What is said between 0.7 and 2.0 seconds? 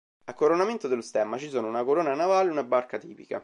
dello stemma ci sono una